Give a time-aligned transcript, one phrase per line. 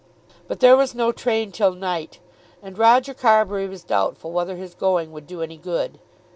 [0.47, 2.17] But there was no train till night,
[2.63, 5.99] and Roger Carbury was doubtful whether his going would do any good.